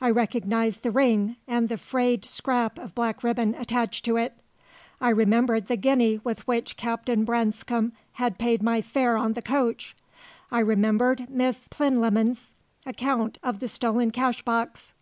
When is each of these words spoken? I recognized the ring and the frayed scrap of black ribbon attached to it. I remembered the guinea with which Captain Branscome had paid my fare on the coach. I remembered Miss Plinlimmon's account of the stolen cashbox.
I 0.00 0.10
recognized 0.10 0.82
the 0.82 0.90
ring 0.90 1.36
and 1.46 1.68
the 1.68 1.76
frayed 1.76 2.24
scrap 2.24 2.76
of 2.76 2.92
black 2.92 3.22
ribbon 3.22 3.54
attached 3.54 4.04
to 4.06 4.16
it. 4.16 4.36
I 5.00 5.10
remembered 5.10 5.68
the 5.68 5.76
guinea 5.76 6.18
with 6.24 6.44
which 6.48 6.76
Captain 6.76 7.24
Branscome 7.24 7.92
had 8.14 8.36
paid 8.36 8.64
my 8.64 8.82
fare 8.82 9.16
on 9.16 9.34
the 9.34 9.42
coach. 9.42 9.94
I 10.50 10.58
remembered 10.58 11.30
Miss 11.30 11.68
Plinlimmon's 11.68 12.56
account 12.84 13.38
of 13.44 13.60
the 13.60 13.68
stolen 13.68 14.10
cashbox. 14.10 14.92